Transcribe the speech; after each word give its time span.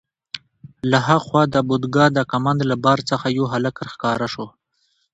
له 0.91 0.99
ها 1.07 1.17
خوا 1.25 1.43
د 1.53 1.55
پودګا 1.67 2.05
د 2.13 2.19
کمند 2.31 2.59
له 2.71 2.75
بار 2.85 2.99
څخه 3.09 3.27
یو 3.37 3.45
هلک 3.53 3.75
راښکاره 3.85 4.27
شو. 4.33 4.47